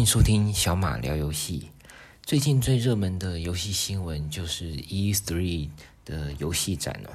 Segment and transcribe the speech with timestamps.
[0.00, 1.68] 欢迎收听小马聊游戏。
[2.22, 5.68] 最近最热门的游戏新闻就是 E3
[6.06, 7.10] 的游戏展哦。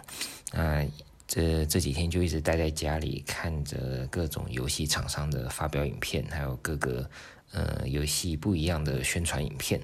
[0.53, 0.85] 那
[1.27, 7.09] 这这几天就一直待在家里，看着各种游戏厂商的发表影片，还有各个
[7.53, 9.81] 呃游戏不一样的宣传影片。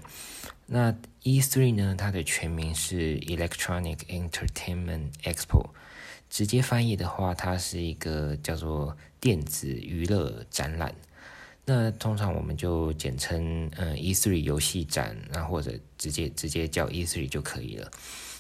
[0.68, 5.72] 那 E3 呢，它的全名是 Electronic Entertainment Expo，
[6.30, 10.94] 直接翻译的话，它是一个叫做电子娱乐展览。
[11.66, 17.90] 那通常我们就简称嗯 E3 游戏展，那或者直接直接叫 E3 就可以了。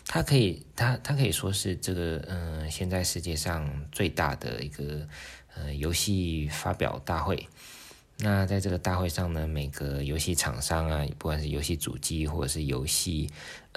[0.07, 5.07] 它可以它它可以说是这个嗯现在世界上最大的一个
[5.55, 7.47] 呃游戏发表大会。
[8.21, 13.29] 那在这个大会上呢，每个游戏厂商啊，不管是游戏主机或者是游戏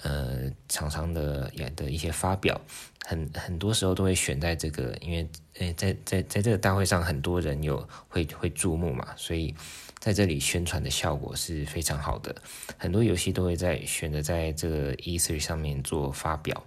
[0.02, 2.60] 呃厂商的也的一些发表，
[3.04, 5.28] 很很多时候都会选在这个，因为。
[5.60, 9.54] 诶，在在在这个大会上，很多人有会会注目嘛，所以
[10.00, 12.34] 在这里宣传的效果是非常好的。
[12.76, 16.66] 很多游戏都会在选择在这个 E3 上面做发表。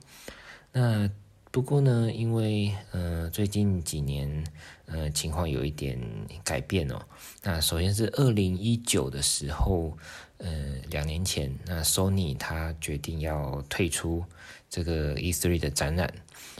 [0.71, 1.09] 那
[1.57, 4.45] 不过呢，因为呃最近几年
[4.85, 5.99] 呃情况有一点
[6.43, 7.01] 改变哦。
[7.41, 9.97] 那首先是二零一九的时候，
[10.37, 14.23] 呃两年前，那 Sony 他决定要退出
[14.69, 16.13] 这个 E3 的展览。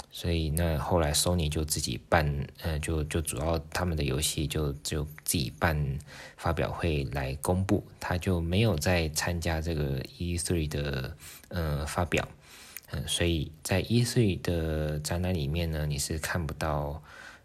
[0.09, 5.99] 所以那后来 Sony 就自己办，呃，就就主要他们的游戏就就自己办
[6.37, 11.15] 发表会来公布，他就没有再参加这个 E3 的
[11.49, 12.27] 呃发表，
[12.91, 17.03] 嗯、所以在 E3 的展览里面呢，你是看不到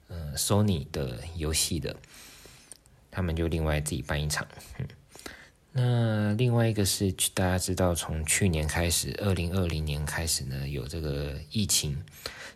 [0.09, 1.97] 呃 Sony 的游戏的，
[3.11, 4.47] 他们就另外自己办一场。
[5.73, 12.05] 那另外一个是大家知道，从去年开始，二零二零年开始呢，有这个疫情。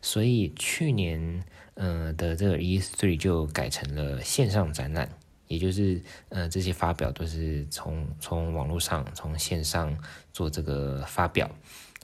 [0.02, 1.42] 所以去年，
[1.74, 5.10] 呃的这个 E3 就改成了线上展览，
[5.48, 9.98] 也就是，呃这些发表都是从从网络上、从线上
[10.32, 11.50] 做这个发表。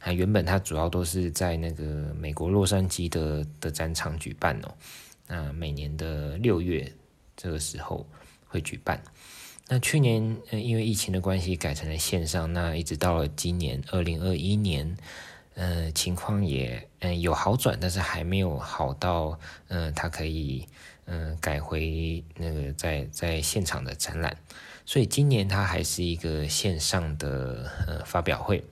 [0.04, 1.84] 还原本它主要都是在那个
[2.18, 4.74] 美国洛杉矶的的展场举办哦。
[5.28, 6.92] 那每年的六月
[7.36, 8.04] 这个时候
[8.48, 9.00] 会举办。
[9.68, 14.96] 那去年，呃因为疫情的关系改成了线上，那一直到了今年二零二一年。
[15.54, 20.66] 呃，情况也嗯、有好转，但是还没有好到嗯、呃，他可以
[21.04, 24.34] 嗯、改回那个在在现场的展览，
[24.86, 28.64] 所以今年它还是一个线上的呃发表会，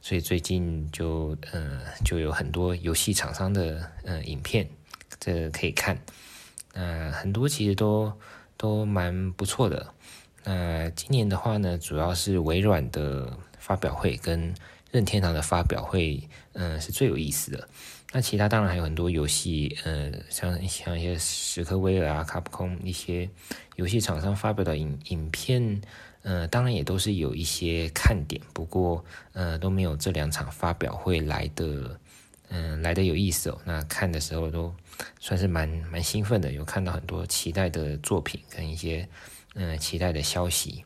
[0.00, 4.68] 所以最近就呃就有很多游戏厂商的呃影片，
[5.20, 5.98] 这可以看，
[6.74, 8.12] 那、很多其实都
[8.56, 9.92] 都蛮不错的，
[10.44, 14.54] 那、今年的话呢，主要是微软的发表会跟。
[14.92, 16.22] 任天堂的发表会，
[16.54, 17.68] 嗯、是最有意思的。
[18.12, 23.28] 那其他当然还有很多游戏，呃，像像一些史克威尔啊、卡普空一些
[23.74, 25.82] 游戏厂商发表的影影片，
[26.26, 32.00] 呃，当然也都是有一些看点，不过，呃，都没有这两场发表会来的，
[32.48, 33.60] 嗯、来的有意思哦。
[33.64, 34.74] 那看的时候都
[35.20, 39.08] 算是蛮蛮兴奋的，有看到很多期待的作品跟一些，
[39.54, 40.84] 嗯、期待的消息。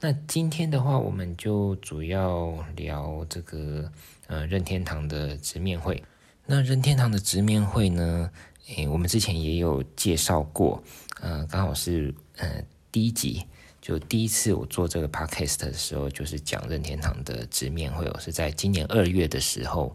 [0.00, 3.92] 那今天的话，我们就主要聊这个
[4.26, 6.02] 呃任天堂的直面会。
[6.46, 8.30] 那任天堂的直面会呢，
[8.74, 10.82] 诶，我们之前也有介绍过，
[11.20, 13.44] 呃，刚好是呃第一集，
[13.82, 19.94] 就第一次我做这个 podcast 的时候，就是讲任天堂的直面会，我是在今年二月的时候。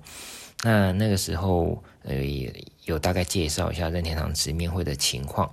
[0.63, 2.15] 那那个时候，呃，
[2.83, 5.49] 有大概介绍一下任天堂直面会的情况。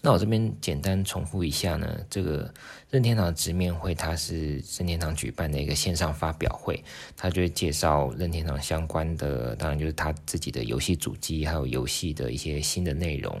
[0.00, 2.52] 那我这边简单重复一下呢，这个
[2.88, 6.82] 任天堂直面会，它是任天堂举办的一个线上发表会，
[7.16, 13.38] 它就会介绍任天堂相关的，当然就是它自己的游戏主机，还有游戏的一些新的内容，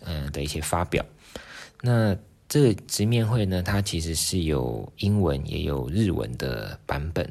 [0.00, 1.04] 嗯、的一些发表。
[1.80, 2.16] 那
[2.52, 7.26] 这个直面会呢，它其实是有英文也有日文的版本。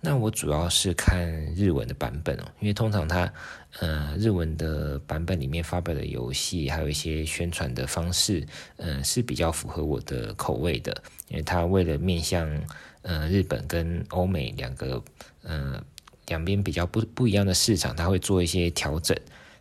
[0.00, 3.32] 那我主要是看日文的版本哦，因为通常它，
[3.78, 8.44] 呃，日文的版本里面发表的游戏，还有一些宣传的方式，
[8.74, 10.92] 呃，是比较符合我的口味的。
[11.28, 12.50] 因为它为了面向，
[13.02, 15.00] 呃，日本跟欧美两个，
[15.44, 15.80] 呃，
[16.26, 19.16] 两边比较不不一样的市场，它会做一些调整。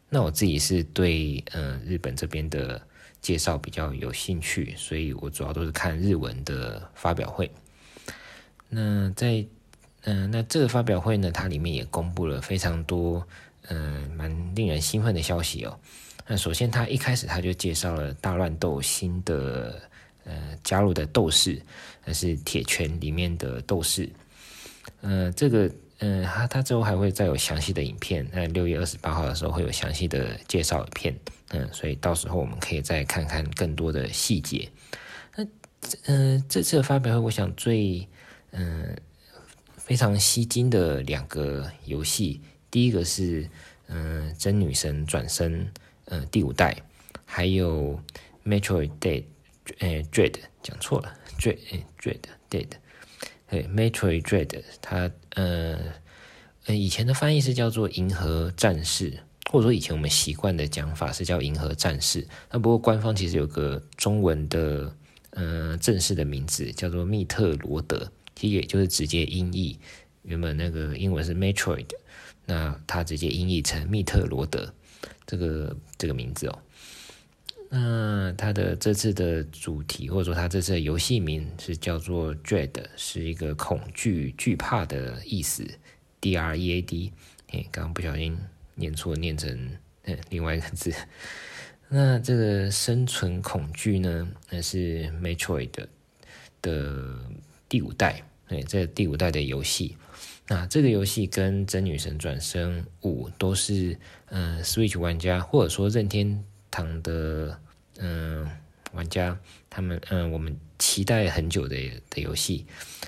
[0.10, 2.82] 那我自己是对，呃，日本这边的
[3.26, 7.50] 介绍比较有兴趣，所以我主要都是看日文的发表会。
[8.70, 9.44] 那在
[10.04, 13.26] 嗯、那这个发表会呢，它里面也公布了非常多，
[13.70, 15.80] 嗯、蛮令人兴奋的消息哦。
[16.28, 19.82] 那首先，他一开始他就介绍了大乱斗新的，
[20.26, 21.60] 呃，加入的斗士，
[22.06, 24.08] 那是铁拳里面的斗士。
[25.02, 31.16] 呃，这个，嗯、他他之后还会再有详细的影片，那六月二十八号的时候会有详细的介绍影片，
[31.50, 34.70] 嗯、所以到时候我们可以再看看更多的细节。
[35.36, 35.44] 那
[36.06, 38.08] 嗯、呃，这次的发表会，我想最
[38.52, 39.42] 嗯、呃、
[39.78, 43.50] 非常吸睛的两个游戏，第一个是
[43.88, 45.62] 嗯、《真女神转生》
[46.06, 46.76] 呃第五代，
[47.24, 48.00] 还有
[48.44, 49.24] Metroid Dead，
[49.80, 51.58] 呃 Dread 讲错了，Dread
[52.02, 52.20] Dread
[52.50, 52.68] Dead，
[53.50, 55.78] 对 Metroid Dread，它呃
[56.66, 59.12] 呃以前的翻译是叫做《银河战士》。
[59.52, 64.92] 或者说以前我们习惯的讲法是叫《银河战士》，那不过官方其实有个中文的
[65.30, 69.78] 呃正式的名字叫做密特罗德，其实也就是直接音译，
[70.24, 71.86] 原本那个英文是 Metroid，
[72.48, 74.74] 那它直接音译成密特罗德
[75.28, 76.60] 这个这个名字哦。
[77.78, 85.68] 那它的这次的主题或者说它这次的游戏名是叫做 Dread，是一个恐惧惧怕的意思
[86.22, 87.12] ，D R E A D，
[87.52, 88.38] 哎，刚刚不小心。
[88.78, 89.78] 念错，念成
[90.30, 90.94] 另外一个字。
[91.88, 94.28] 那这个生存恐惧呢？
[94.50, 95.88] 那是 Metroid 的，
[96.62, 97.20] 的
[97.70, 99.98] 第五代，对，这第五代的游戏。
[100.48, 107.58] 那这个游戏跟真女神转生五都是嗯 Switch 玩家，或者说任天堂的
[108.00, 108.50] 嗯
[108.94, 109.38] 玩家，
[109.70, 111.76] 他们嗯我们期待很久的
[112.10, 112.66] 的游戏。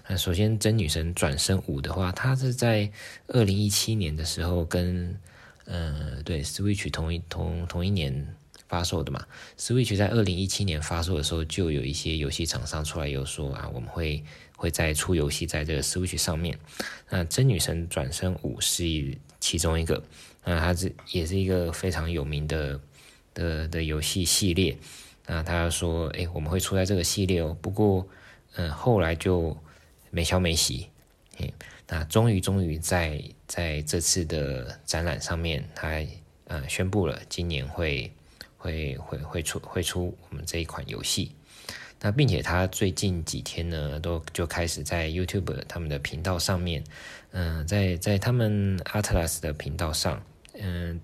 [0.08, 2.92] 那首先真女神转生五的话，它是在
[3.28, 5.18] 二零一七年的时候跟
[5.66, 8.36] 呃，对，Switch 同一同同一年
[8.68, 9.26] 发售的嘛。
[9.58, 14.24] Switch 在二零一七年发售的时候，就有一些游戏厂商出来有说啊，我们会
[14.56, 16.58] 会再出游戏在这个 Switch 上面。
[17.10, 20.02] 那《真女神转生五》是其中一个，
[20.46, 22.80] 那它是也是一个非常有名的
[23.38, 24.76] 的的游戏系列。
[25.28, 27.56] 那他说，哎，我们会出在这个系列哦。
[27.62, 28.08] 不过，
[28.56, 29.56] 嗯、后来就
[30.10, 30.90] 没消没息，
[31.38, 31.52] 嗯
[31.88, 36.04] 那终于，终于在在这次的展览上面，他
[36.48, 38.12] 呃宣布了今年会
[38.58, 41.32] 会会会出会出我们这一款游戏。
[42.00, 46.84] 那并且他最近几天呢，都就开始在 YouTube 他们的频道上面，
[47.32, 50.22] 嗯、在在他们 Atlas 的频道上，
[50.54, 51.02] 嗯、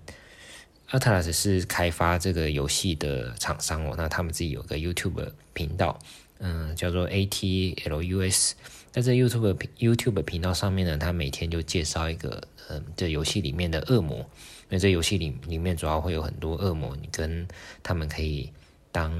[0.94, 5.98] ，Atlus 是开发这个游戏的厂商哦，那他们自己有个 YouTube 频道，
[6.38, 8.52] 嗯、叫做 ATLUS。
[8.92, 14.18] 在这 YouTube YouTube 频道上面呢，他每天就介绍一个，嗯，这游戏里面的恶魔。
[14.18, 17.46] 因为这游戏里里面主要会有很多恶魔，你跟
[17.82, 18.50] 他们可以
[18.90, 19.12] 当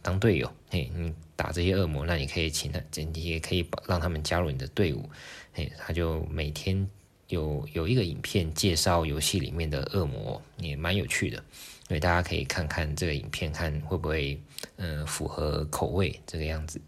[0.00, 5.08] 当队友，嘿，你打这些恶魔，那你可以请他，你也可以让他们加入你的队伍，
[5.52, 6.88] 嘿，他就每天
[7.30, 11.42] 有有一个影片介绍游戏里面的恶魔，也蛮有趣的，
[11.88, 14.40] 所以大家可以看看这个影片，看会不会
[14.76, 16.80] 嗯符合口味这个样子。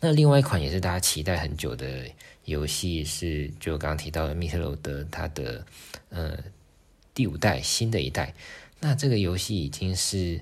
[0.00, 2.06] 那另外一款也是大家期待很久的
[2.46, 5.66] 游戏是，就刚刚提到的密特罗德，它的
[6.08, 6.38] 呃
[7.12, 8.34] 第五代新的一代。
[8.80, 10.40] 那这个游戏已经是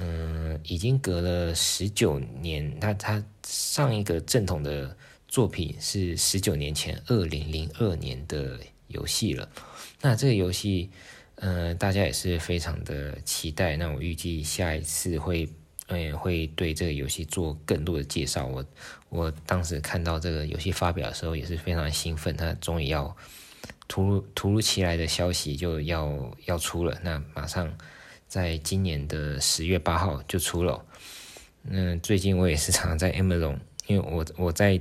[0.00, 2.76] 嗯、已经隔了十九年。
[2.80, 4.96] 那它上一个正统的
[5.28, 8.58] 作品是十九年前二零零二年的
[8.88, 9.48] 游戏了。
[10.00, 10.90] 那这个游戏
[11.36, 13.76] 呃，大家也是非常的期待。
[13.76, 15.48] 那我预计下一次会。
[15.90, 18.44] 嗯，会对这个游戏做更多的介绍。
[18.44, 18.62] 我
[19.08, 22.36] 我当时看到这个游戏发表的时候，也是非常兴奋。
[22.36, 23.16] 它终于要
[23.88, 27.74] 突如突如其来的消息就要要出了，那马上
[28.26, 30.84] 在今年的十月八号就出了。
[31.64, 34.78] 嗯，最近我也是常常在 Amazon，因为我我在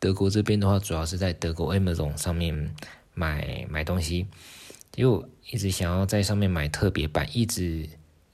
[0.00, 2.74] 德国这边的话，主要是在德国 Amazon 上面
[3.14, 4.26] 买买东西，
[4.90, 7.88] 就一直想要在上面买特别版，一直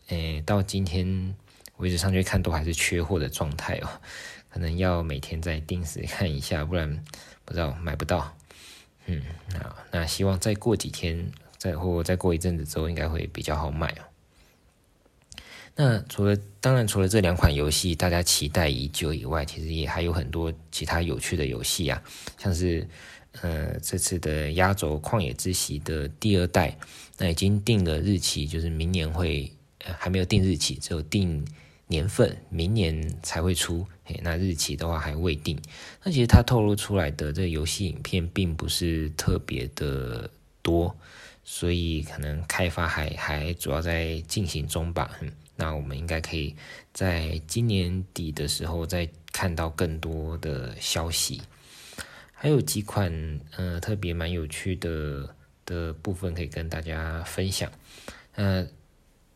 [0.07, 1.35] 诶到今天。
[1.79, 4.01] 为止上去看，都还是缺货的状态哦，
[4.49, 7.05] 可能要每天再定时看一下，不然
[7.45, 8.35] 不知道买不到。
[9.05, 9.23] 嗯，
[9.61, 14.03] 好，那希望再过几天，再或再过一阵子之后，应该会比较好卖哦。
[15.77, 22.03] 那除了当然除了这两款游戏大家期待已久以外，其实也还有很多其他有趣的游戏啊，
[22.39, 22.89] 像是
[23.43, 26.77] 呃这次的压轴《旷野之息》的第二代，
[27.19, 29.53] 那已经定了日期，就是明年会，
[29.99, 31.45] 还没有定日期，只有定。
[31.89, 35.57] 年份明年才会出，嘿，那日期的话还未定。
[36.03, 40.29] 那其实它透露出来的这游戏影片并不是特别的
[40.63, 40.97] 多，
[41.45, 45.13] 所以可能开发还还主要在进行中吧。
[45.21, 46.55] 嗯，那我们应该可以
[46.93, 51.43] 在今年底的时候再看到更多的消息。
[52.33, 55.35] 还有几款呃特别蛮有趣的
[55.65, 57.71] 的部分可以跟大家分享，
[58.35, 58.67] 呃。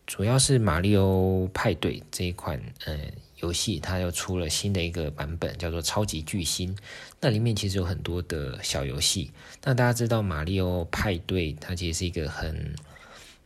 [0.07, 2.99] 主要是《马里奥派对》这一款呃
[3.37, 6.75] 游戏，它又出了新的一个版本，叫做《超级巨星》。
[7.21, 9.31] 那里面其实有很多的小游戏。
[9.63, 12.75] 那大家知道《马里奥派对》它其实是一个很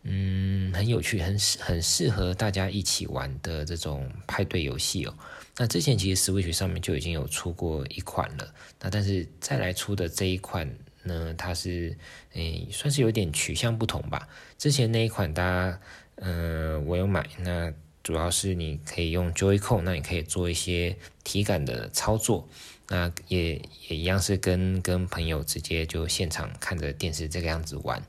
[0.04, 5.14] 嗯很有趣、很很适合大家一起玩的这种派对游戏哦。
[5.56, 10.72] 那之前其实 Switch 上面就已经有出过一款了，那但是再来出的这一款
[11.04, 11.96] 呢，它是
[12.32, 14.28] 诶算是有点取向不同吧。
[14.58, 15.80] 之前那一款大家
[16.16, 22.48] 嗯、我有买，那主要是你可以用 Joy-Con，那你可以做一些体感的操作。
[22.88, 23.54] 那也
[23.88, 28.00] 也一样是跟跟朋友直接就现场看着电视这个样子玩。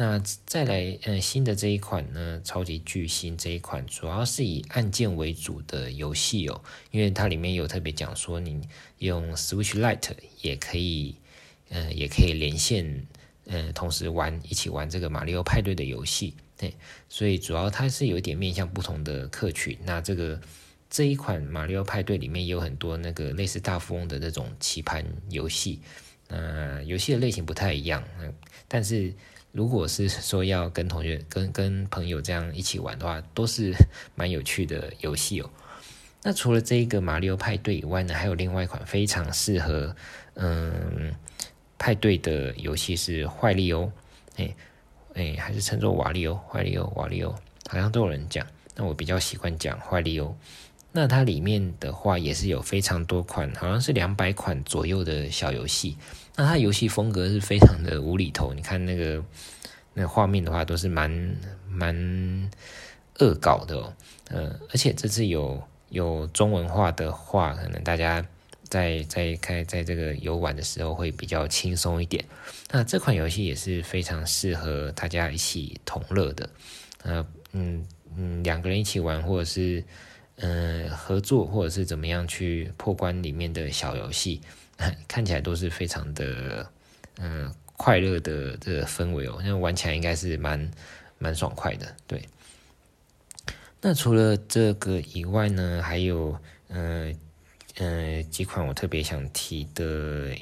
[0.00, 6.58] 那再来，嗯，新的这一款呢，超级巨星这一款主要是以按键为主的游戏哦，
[6.90, 8.66] 因为它里面有特别讲说，你
[8.96, 11.16] 用 Switch Lite 也可以，
[11.68, 13.06] 呃，也可以连线，
[13.44, 16.72] 呃，同时玩一起玩这个马里奥派对的游戏，对，
[17.10, 19.76] 所以主要它是有点面向不同的客群。
[19.84, 20.40] 那这个。
[20.88, 25.78] 这一款马里奥派对里面也有很多那个类似大富翁的那种棋盘游戏，
[26.26, 28.34] 呃，游戏的类型不太一样，嗯，
[28.66, 29.14] 但是
[29.52, 33.72] 如果是说要跟同学、跟跟朋友这样一起玩的话，都是
[34.14, 35.50] 蛮有趣的游戏哦。
[36.22, 39.96] 那除了这一个马里奥派对以外呢，还有另外一款非常适合
[40.34, 41.14] 嗯
[41.78, 43.90] 派对的游戏是坏利欧，
[44.36, 44.54] 哎
[45.14, 47.34] 哎，还是称作瓦利欧、坏利欧、瓦利欧，
[47.68, 50.36] 好像都有人讲，那我比较习惯讲坏利欧。
[50.92, 55.96] 那它里面的话也是有非常多款，好像是两百款左右的小游戏。
[56.34, 59.22] 那它游戏风格是非常的无厘头，你看那个
[59.94, 61.36] 那画面的话都是蛮
[61.68, 62.50] 蛮
[63.20, 63.92] 恶搞的哦。
[64.30, 68.26] 呃，而且这次有有中文化的话，可能大家
[68.64, 72.24] 在在开在这个游玩的时候会比较轻松一点。
[72.72, 76.50] 那这款游戏也是非常适合大家一起同乐的。
[77.04, 79.84] 呃，嗯嗯，两个人一起玩或者是。
[80.42, 84.40] 嗯，合作或者是怎么样去破关里面的小游戏，
[85.06, 86.66] 看起来都是非常的
[87.18, 90.70] 嗯快乐的这个氛围哦，那玩起来应该是蛮
[91.18, 91.94] 蛮爽快的。
[92.06, 92.26] 对，
[93.82, 96.34] 那除了这个以外呢，还有
[96.68, 97.14] 嗯
[97.76, 100.34] 嗯几款我特别想提的，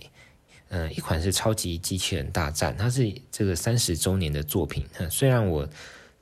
[0.69, 4.87] 嗯，一款是超级机器人大战，它是这个三十周年的作品。
[5.11, 5.69] 虽然我。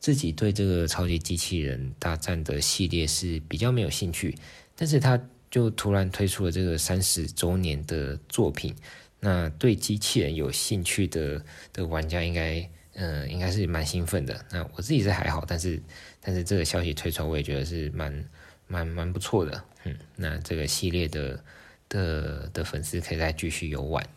[0.07, 4.33] 自己对这个超级机器人大战的系列是比较没有兴趣，
[4.77, 5.21] 但是他
[5.51, 8.73] 就突然推出了这个三十周年的作品，
[9.19, 14.45] 那对机器人有兴趣的的玩家应该，嗯、应该是蛮兴奋的。
[14.53, 15.83] 那我自己是还好，但是
[16.21, 18.25] 但是这个消息推出，我也觉得是蛮
[18.69, 19.65] 蛮蛮不错的。
[19.83, 21.43] 嗯，那这个系列的
[21.89, 24.09] 的的粉丝可以再继续游玩。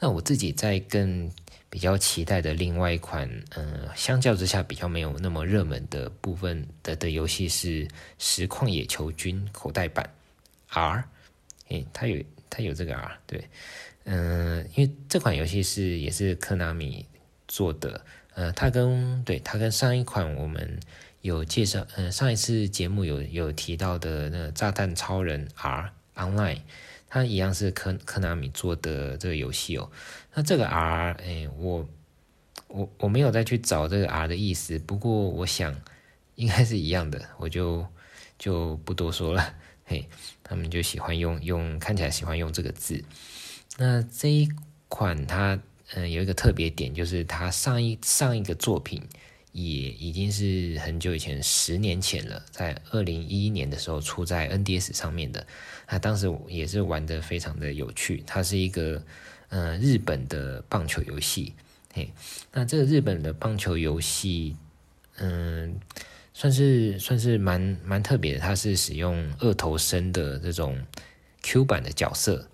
[0.00, 1.30] 那我自己在跟。
[1.70, 7.86] 比较期待的另外一款，嗯、相较之下比较没有那么热门的部分的的游戏是
[8.18, 10.12] 《实况野球君》口袋版
[10.68, 11.04] R，
[11.68, 13.48] 诶，它有它有这个 R，对，
[14.02, 17.06] 嗯、因为这款游戏是也是科纳米
[17.46, 20.80] 做的，呃，它跟对它跟上一款我们
[21.20, 26.58] 有介绍，嗯、上一次节目有有提到的那个炸弹超人 R Online。
[27.10, 29.90] 它一样是科科纳米做的这个游戏哦。
[30.32, 31.86] 那这个 R，哎，我
[32.68, 35.74] 我我没有再去找这个 R 的意思，不过我想
[36.36, 37.84] 应该是一样的，我就
[38.38, 39.54] 就不多说了。
[39.84, 40.08] 嘿，
[40.44, 43.02] 他们就喜欢用用，看起来喜欢用这个字。
[43.76, 44.48] 那这一
[44.88, 45.58] 款它
[45.94, 49.02] 嗯有一个特别点，就是它上一上一个作品。
[49.52, 55.44] 也已经是很久以前，十年前了，在二零一一年的时候出在 NDS 上面的。
[55.86, 58.22] 他当时也是玩得非常的有趣。
[58.24, 59.02] 它是一个、
[59.48, 61.52] 呃、日本的棒球游戏，
[61.92, 62.08] 嘿，
[62.52, 64.54] 那这个日本的棒球游戏，
[65.16, 65.80] 嗯，
[66.32, 68.38] 算是算是蛮蛮特别的。
[68.38, 70.80] 它是使用二头身的这种
[71.42, 72.48] Q 版的角色，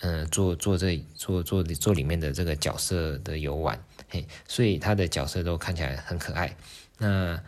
[0.00, 3.82] 嗯、做做这做做做里面的这个角色的游玩。
[4.12, 6.54] 嘿，所以他的角色都看起来很可爱。
[6.98, 7.42] 那，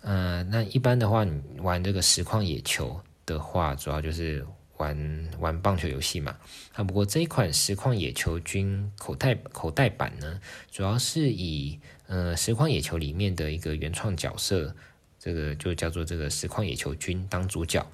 [0.00, 4.44] 呃，那一般的话，你玩这个实况野球的话，主要就是
[4.78, 6.36] 玩玩棒球游戏嘛。
[6.72, 10.40] 啊，不过这一款实况野球君口袋口袋版呢，
[10.72, 14.74] 主要是以呃实况野球里面的一个原创角色，
[15.20, 17.86] 这个就叫做这个实况野球君当主角。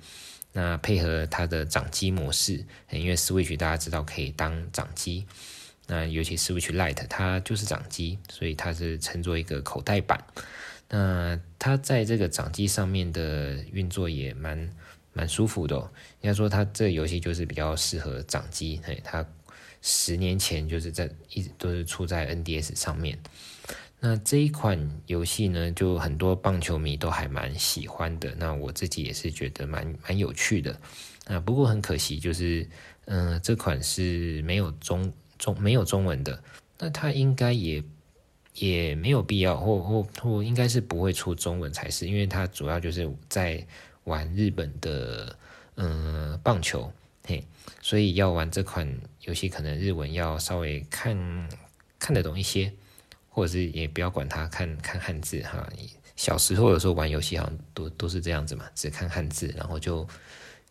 [0.52, 5.26] 那配合它的掌机模式，因为 Switch 大家知道可以当掌机。
[5.87, 10.25] 那尤其 Switch Lite 它就是掌机，所以它是称作一个口袋版。
[10.88, 14.71] 那它在这个掌机上面的运作也蛮
[15.12, 15.91] 蛮舒服的哦。
[16.23, 18.81] 应该说它这个游戏就是比较适合掌机。
[18.83, 19.26] 嘿，它
[19.83, 23.19] 十年前就是在一直都是出在 NDS 上面。
[24.00, 28.35] 那这一款游戏呢，就很多棒球迷都还蛮喜欢的。
[28.38, 30.81] 那我自己也是觉得蛮蛮有趣的。
[31.26, 32.67] 啊，不过很可惜，就是
[33.05, 35.12] 嗯、这款是没有中。
[35.44, 36.42] 中没有中文的，
[36.78, 37.82] 那它应该也
[38.54, 43.62] 也没有必要，或或或应该是不会出中文才是，因为它主要就是在
[44.04, 45.36] 玩日本的
[45.76, 46.90] 嗯、棒球，
[47.26, 47.44] 嘿，
[47.82, 48.88] 所以要玩这款
[49.22, 51.48] 游戏，可能日文要稍微看
[51.98, 52.72] 看得懂一些，
[53.28, 55.68] 或者是也不要管它，看看汉字哈。
[56.16, 60.06] 小时候有时候玩游戏好像都都是这样子嘛，只看汉字，然后就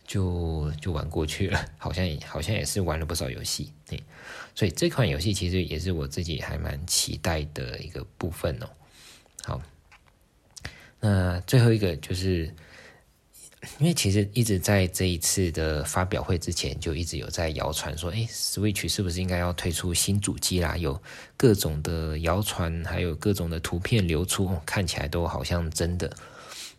[0.06, 4.02] 就就玩过去了， 好像好像也是玩了不少游戏，对，
[4.54, 8.68] 所以这款游戏其实也是我自己还蛮期待的一个部分哦。
[9.42, 9.62] 好，
[11.00, 12.54] 那最后一个就是。
[13.78, 20.76] 因为其实一直在这一次的发表会之前，就一直有在谣传说，哎，Switch 是不是应该要推出新主机啦？
[20.76, 21.02] 有
[21.34, 26.14] 各种的谣传，还有各种的图片流出，看起来都好像真的。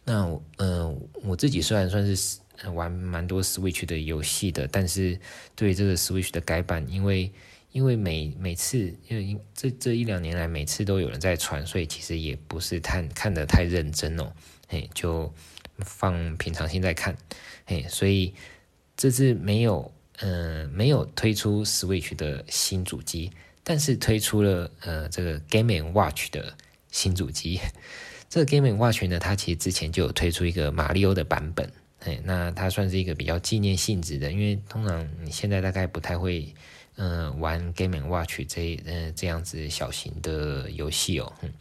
[0.04, 2.38] 那，嗯、我自己虽然算是
[2.74, 5.20] 玩蛮多 Switch 的游戏的，但是
[5.56, 7.32] 对这个 Switch 的改版，因为
[7.72, 14.32] 因为每每次，因为这这一两年来每次都有人在传，所以其实也不是太看得太认真哦，
[14.68, 15.34] 嘿，就。
[15.80, 17.18] 放平常心在看，
[17.66, 18.34] 嘿，所以
[18.96, 23.30] 这次没有，嗯、呃，没有推出 Switch 的新主机，
[23.62, 26.56] 但是推出了呃这个 Game & Watch 的
[26.92, 27.60] 新主机。
[28.30, 31.70] 这个 Game & Watch 呢，它其实之前就有推出一个马里奥的版本，
[32.06, 36.54] 嘿，那它算是一个比较纪念性质的，因为通常你现在大概不太会。
[36.98, 41.52] 嗯、玩 Game and Watch 这、呃、这样子小型的游戏哦，嗯，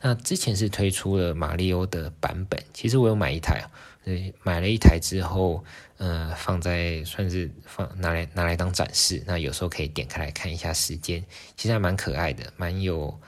[0.00, 3.68] 那之前是推出了马里奥的版本，其实我有买一台，
[4.04, 5.64] 对，买了一台之后，
[5.96, 11.24] 呃，放在算是放拿来拿来当展示，那有时候可以点开来看一下时间，
[11.56, 13.18] 其实还蛮可爱的，蛮有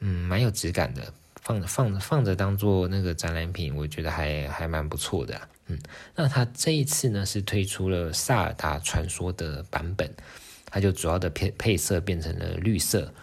[0.00, 5.78] 嗯蛮有质感的，放放放着当做那个展览品，我觉得还还蛮不错的、嗯，
[6.14, 10.10] 那它这一次呢是推出了萨尔达传说的版本。
[10.68, 13.14] 它就主要的配配色变成了绿色，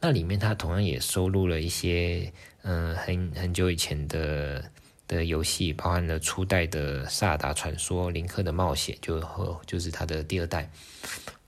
[0.00, 2.30] 那里面它同样也收录了一些
[2.62, 4.70] 嗯很很久以前的
[5.08, 10.70] 的游戏，包含了初代的《萨尔达传说》《林克的冒险》，就和就是它的第二代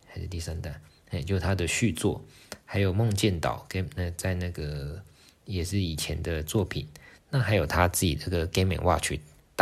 [0.09, 0.80] 还是第三代，
[1.11, 2.25] 哎，就是它的续作，
[2.64, 5.00] 还有《梦见岛》跟那在那个
[5.45, 6.88] 也是以前的作品，
[7.30, 9.12] 那还有他自己这个 Game Watch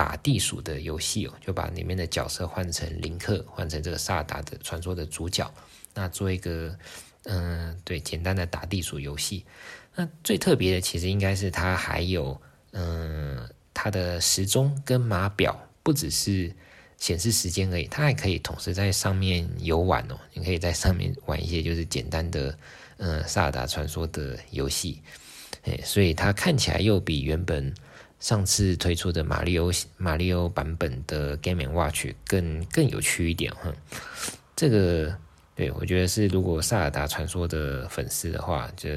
[0.00, 5.52] 打地鼠的游戏哦，就把里面的角色换成林克，换成这个萨达的传说的主角。
[5.92, 6.74] 那做一个，
[7.24, 9.44] 嗯、对，简单的打地鼠游戏。
[9.94, 16.50] 那最特别的，其实应该是它还有，嗯、它的时钟跟码表，不只是
[16.96, 20.18] 显示时间而已，它还可以同时在上面游玩哦。
[20.32, 22.58] 你可以在上面玩一些就是简单的，
[22.96, 25.02] 嗯、萨达传说的游戏。
[25.64, 27.74] 哎，所以它看起来又比原本
[28.20, 33.72] 上次推出的马里奥马里奥版本的 Game and Watch 更更有趣一点哈。
[34.54, 35.16] 这个。
[35.56, 38.88] 对，我觉得是，如果萨尔达传说的粉丝的话，就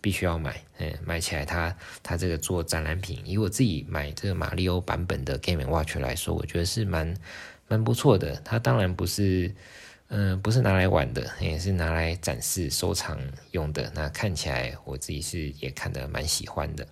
[0.00, 0.58] 必须要买。
[0.78, 7.14] 嗯，买起来它，它这个做展览品，以我自己买这个马里奥版本的 Game & Watch 来说，我觉得是蛮
[7.68, 8.34] 蛮不错的。
[8.42, 9.54] 它当然不是，
[10.08, 13.18] 嗯、不是拿来玩的，也是拿来展示收藏
[13.50, 13.92] 用的。
[13.94, 16.86] 那看起来我自己是也看得蛮喜欢的。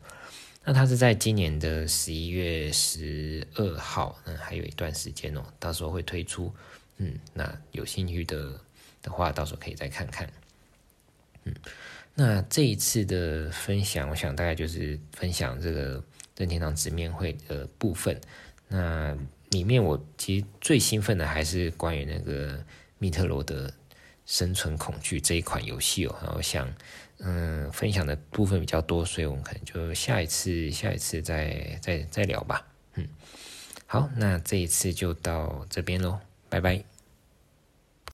[0.65, 6.53] 那它是在今年的十一月十二号，嗯，还有一段时间哦，到时候会推出。
[6.97, 8.61] 嗯，那有兴趣的。
[9.05, 10.27] 的话，到时候可以再看看。
[11.43, 11.55] 嗯，
[12.15, 16.03] 那这一次的分享，我想大概就是分享这个
[16.39, 18.19] 任天堂直面会的部分。
[18.67, 19.15] 那
[19.51, 22.65] 里面我其实最兴奋的还是关于那个
[22.97, 23.71] 密特罗的
[24.25, 26.17] 生存恐惧这一款游戏哦。
[26.23, 26.67] 然后我想，
[27.19, 32.67] 嗯，分享的部分比较多，所以我们可能就下一次、下一次再再再聊吧。
[32.95, 33.09] 嗯，
[33.87, 36.94] 好，那这一次就到这边喽，拜拜。